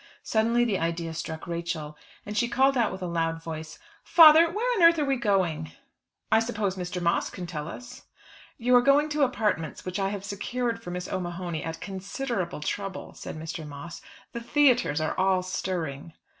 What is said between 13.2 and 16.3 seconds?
Mr. Moss. "The theatres are all stirring."